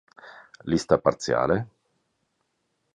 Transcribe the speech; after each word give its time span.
Lista 0.65 0.97
parziale 0.97 1.67